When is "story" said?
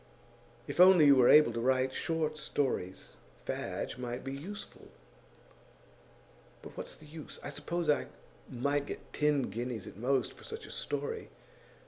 10.71-11.29